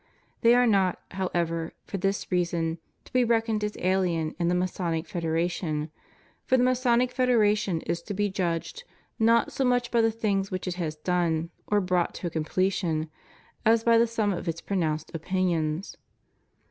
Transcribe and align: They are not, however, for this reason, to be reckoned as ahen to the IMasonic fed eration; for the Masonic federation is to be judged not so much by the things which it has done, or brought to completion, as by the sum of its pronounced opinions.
They 0.41 0.55
are 0.55 0.65
not, 0.65 0.99
however, 1.11 1.73
for 1.85 1.99
this 1.99 2.31
reason, 2.31 2.79
to 3.05 3.13
be 3.13 3.23
reckoned 3.23 3.63
as 3.63 3.73
ahen 3.73 4.35
to 4.35 4.45
the 4.47 4.53
IMasonic 4.55 5.05
fed 5.05 5.21
eration; 5.21 5.91
for 6.43 6.57
the 6.57 6.63
Masonic 6.63 7.11
federation 7.11 7.81
is 7.81 8.01
to 8.01 8.15
be 8.15 8.27
judged 8.27 8.83
not 9.19 9.51
so 9.51 9.63
much 9.63 9.91
by 9.91 10.01
the 10.01 10.09
things 10.09 10.49
which 10.49 10.67
it 10.67 10.73
has 10.77 10.95
done, 10.95 11.51
or 11.67 11.79
brought 11.81 12.15
to 12.15 12.31
completion, 12.31 13.11
as 13.63 13.83
by 13.83 13.99
the 13.99 14.07
sum 14.07 14.33
of 14.33 14.47
its 14.47 14.59
pronounced 14.59 15.11
opinions. 15.13 15.97